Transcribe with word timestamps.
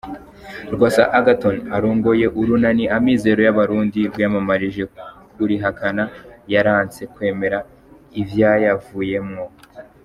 Rwasa 0.73 1.03
Agathon 1.19 1.57
arongoye 1.75 2.25
urunani 2.39 2.83
Amizero 2.97 3.39
y'Abarundi 3.43 3.99
rwiyamamarije 4.09 4.83
kurihakana, 5.35 6.03
yaranse 6.53 7.01
kwemera 7.13 7.57
ivyayavuyemwo. 8.21 9.45